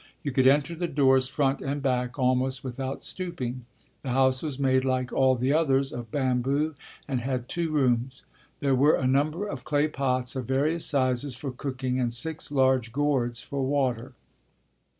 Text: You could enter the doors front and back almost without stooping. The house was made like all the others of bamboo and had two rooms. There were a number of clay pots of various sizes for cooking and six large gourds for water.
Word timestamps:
You 0.23 0.31
could 0.31 0.47
enter 0.47 0.73
the 0.73 0.87
doors 0.87 1.27
front 1.27 1.61
and 1.61 1.79
back 1.79 2.17
almost 2.17 2.63
without 2.63 3.03
stooping. 3.03 3.67
The 4.01 4.09
house 4.09 4.41
was 4.41 4.57
made 4.57 4.83
like 4.83 5.13
all 5.13 5.35
the 5.35 5.53
others 5.53 5.93
of 5.93 6.09
bamboo 6.09 6.73
and 7.07 7.21
had 7.21 7.47
two 7.47 7.69
rooms. 7.69 8.23
There 8.61 8.73
were 8.73 8.95
a 8.95 9.05
number 9.05 9.45
of 9.45 9.63
clay 9.63 9.87
pots 9.87 10.35
of 10.35 10.45
various 10.47 10.87
sizes 10.87 11.37
for 11.37 11.51
cooking 11.51 11.99
and 11.99 12.11
six 12.11 12.51
large 12.51 12.91
gourds 12.91 13.41
for 13.41 13.61
water. 13.63 14.13